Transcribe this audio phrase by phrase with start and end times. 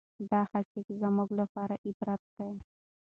[0.29, 2.49] دا حقایق زموږ لپاره عبرت دي.